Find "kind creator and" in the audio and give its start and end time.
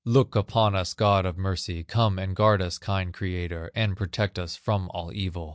2.79-3.95